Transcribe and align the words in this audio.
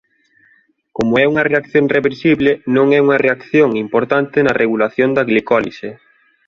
Como 0.97 1.13
é 1.23 1.25
unha 1.31 1.45
reacción 1.51 1.85
reversible 1.97 2.51
non 2.75 2.87
é 2.97 2.99
unha 3.05 3.21
reacción 3.25 3.69
importante 3.85 4.37
na 4.45 4.57
regulación 4.61 5.09
da 5.13 5.27
glicólise. 5.29 5.89